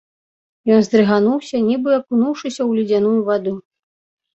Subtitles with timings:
[0.75, 3.61] Ён здрыгануўся, нібы акунуўшыся ў ледзяную ваду.